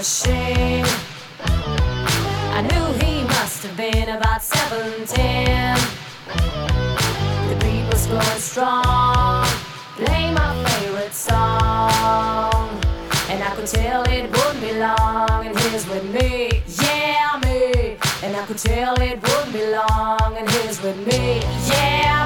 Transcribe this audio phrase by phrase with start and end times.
[0.00, 0.86] machine.
[2.56, 5.04] I knew he must have been about 17.
[7.48, 9.44] The beat was going strong.
[9.96, 12.80] Play my favorite song.
[13.28, 15.46] And I could tell it wouldn't be long.
[15.46, 17.98] And he's with me, yeah, me.
[18.22, 20.34] And I could tell it wouldn't be long.
[20.38, 22.19] And he's with me, yeah,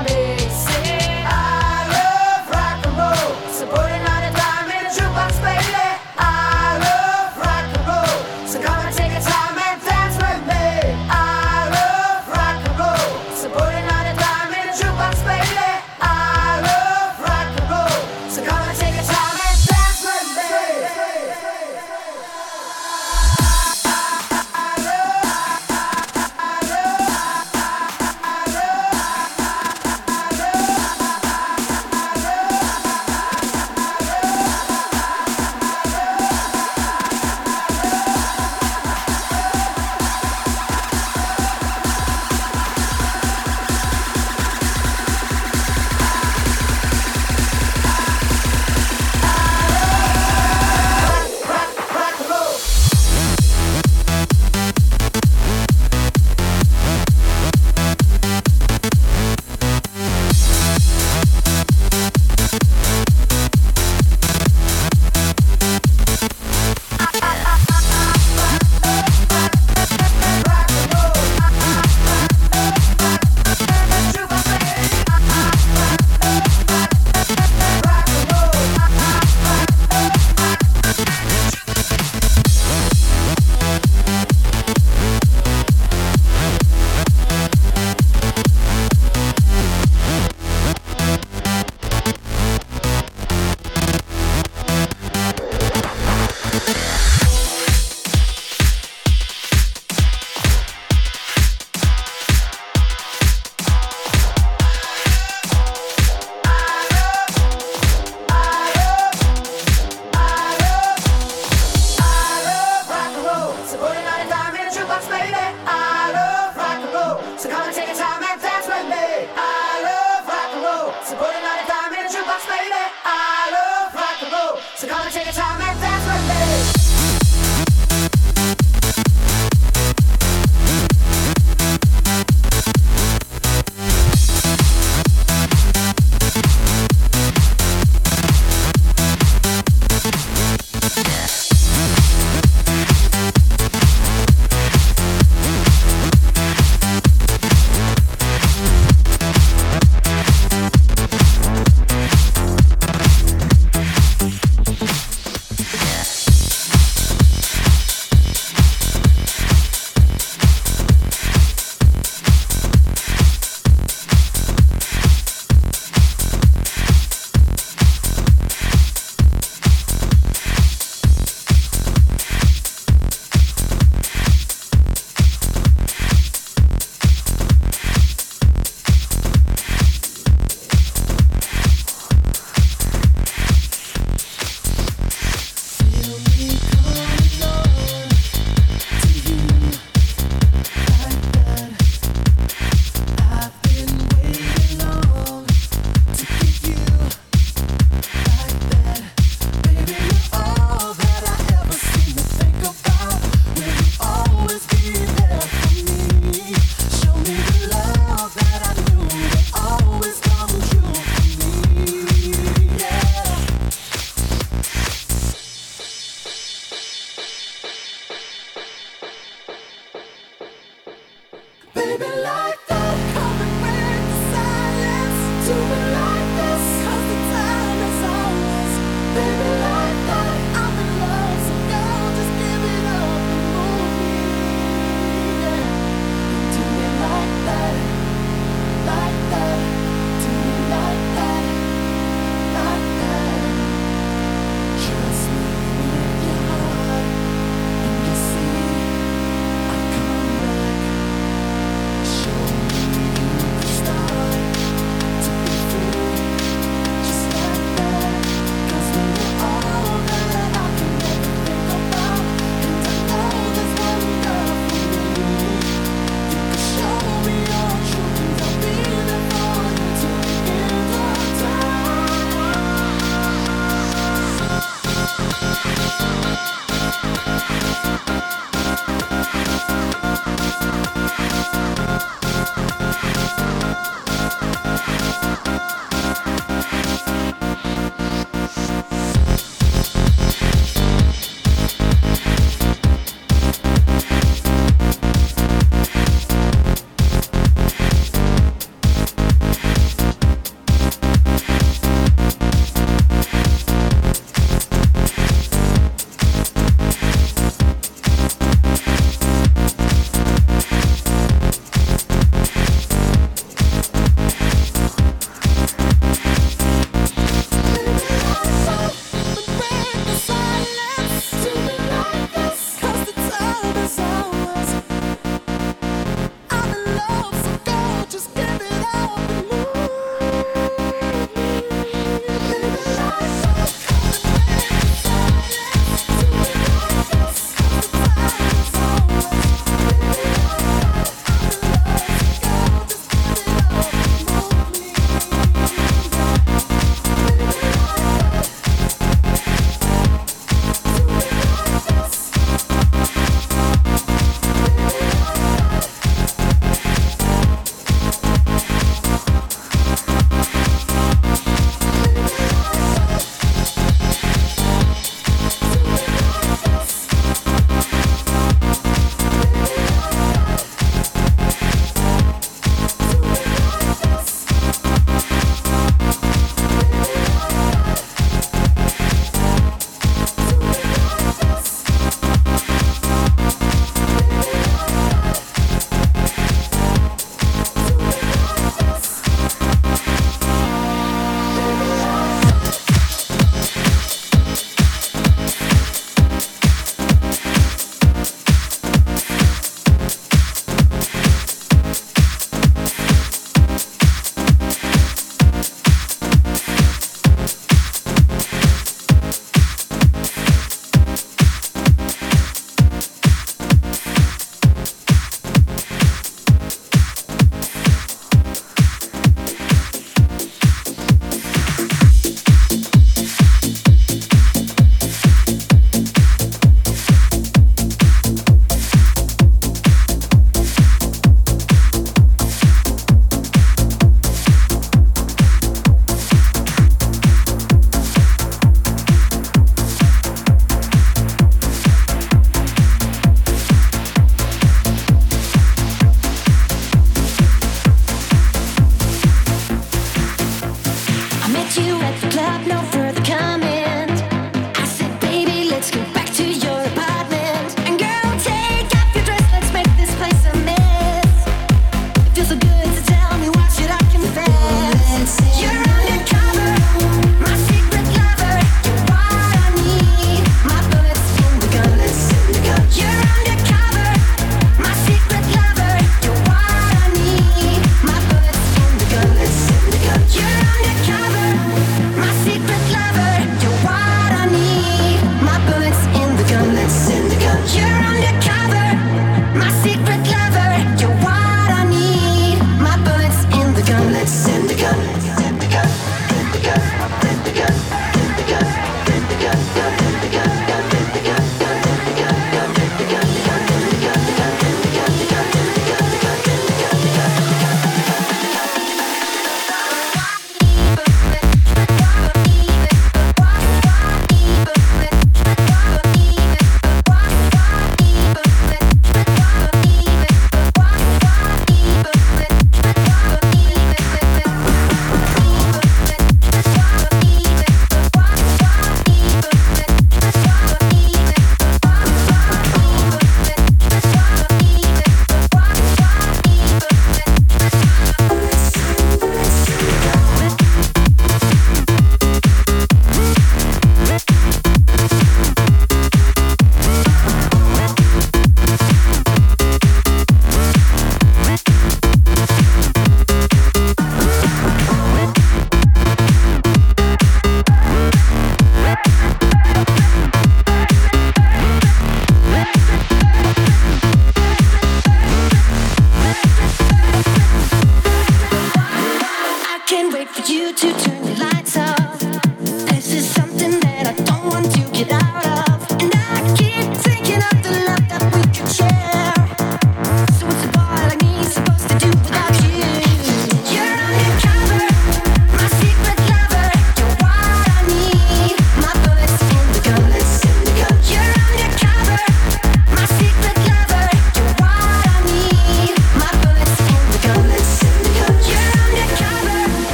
[285.55, 285.94] Yeah.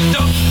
[0.00, 0.49] Move it.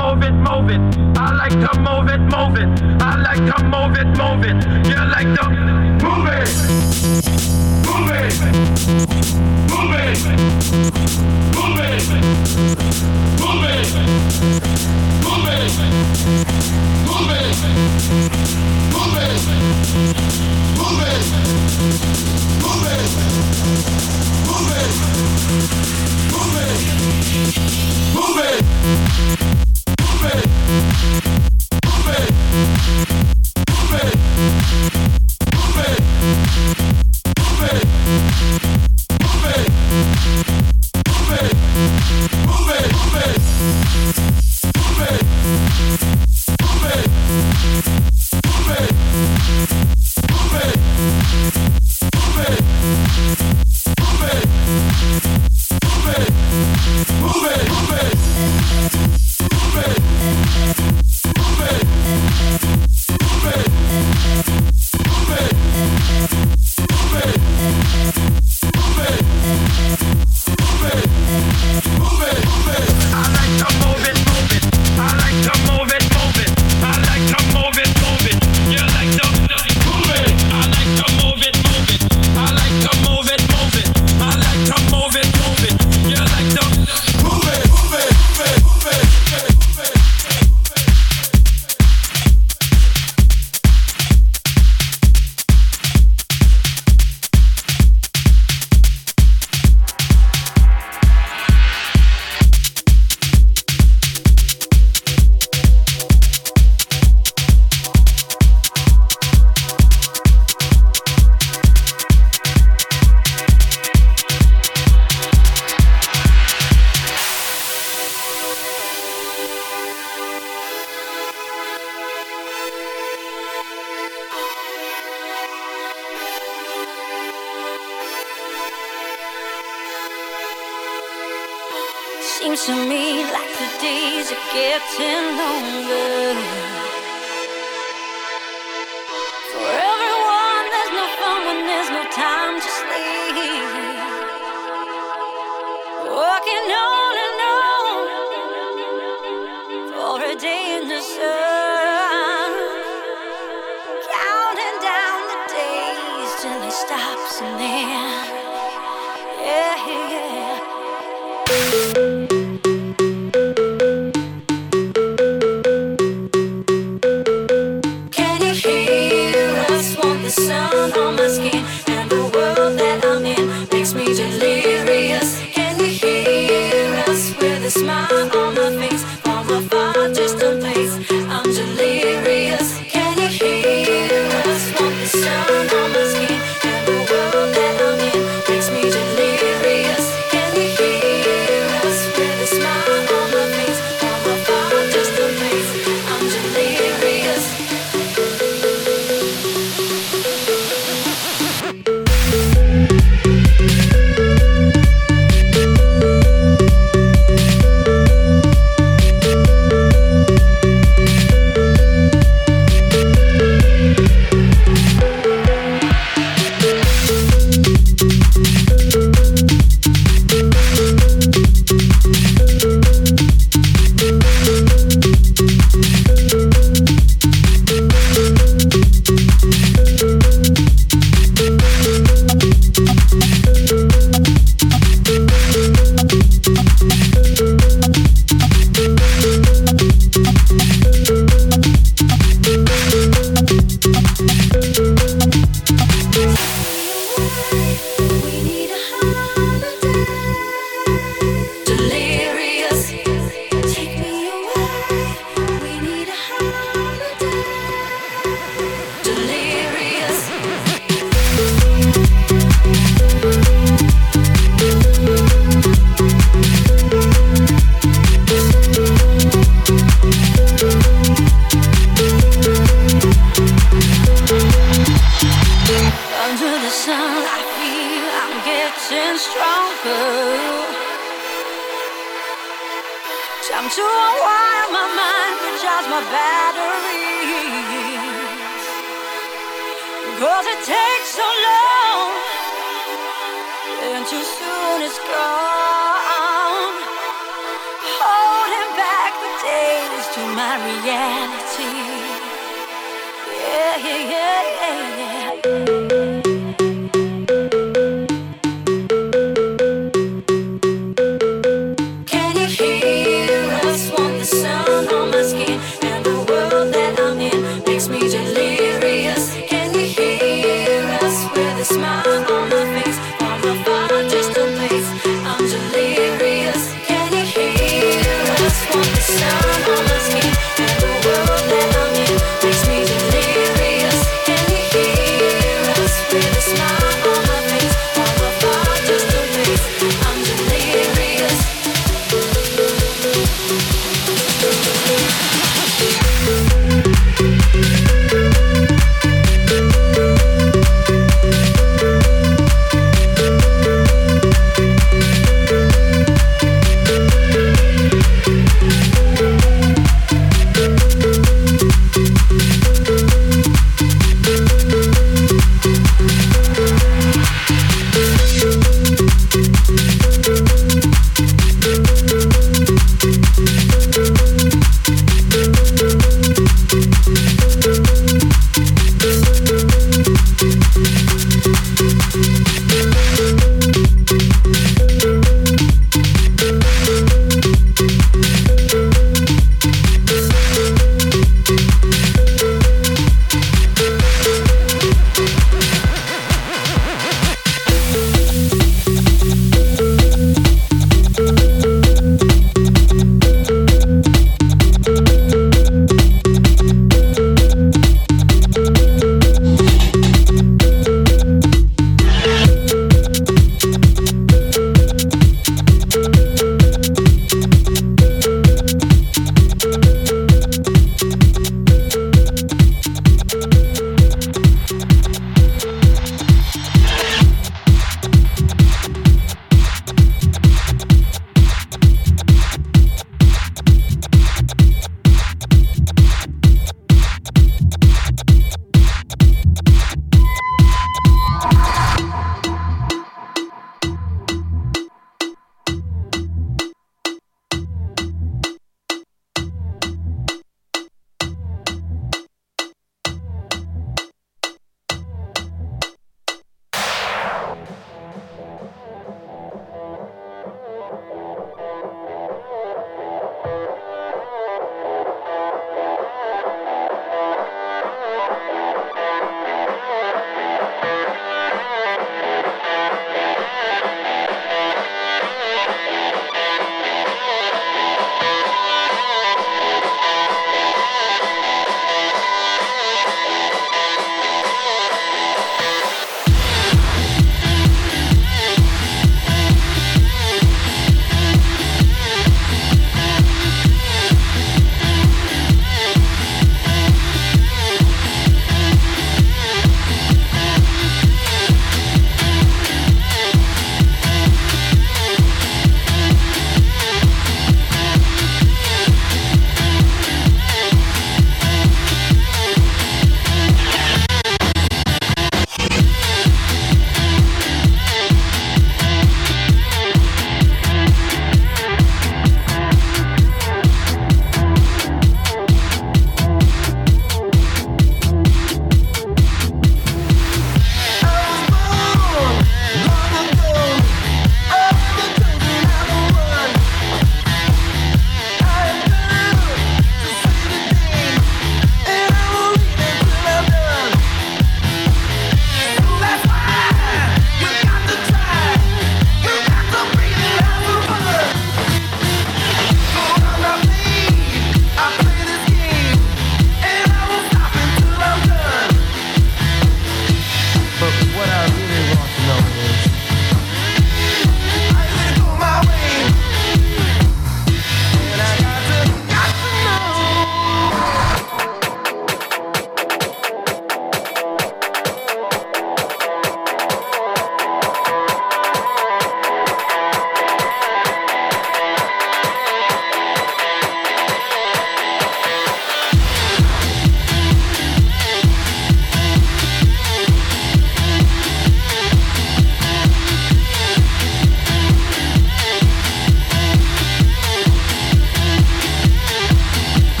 [0.00, 0.80] move it, move it.
[1.16, 2.68] I like to move it, move it.
[3.02, 4.56] I like to move it, move it.
[4.88, 6.50] You like to move it, move it,
[7.90, 8.40] move it,
[9.70, 17.56] move it, move it, move it, move it, move it, move it, move it,
[18.90, 21.26] move it, move it, move it.
[22.60, 23.06] Move it.
[23.10, 24.70] Move it.
[24.70, 24.94] Move it.
[26.32, 26.90] Move it.
[28.14, 29.79] Move it.
[30.22, 30.32] Move
[32.08, 33.39] it.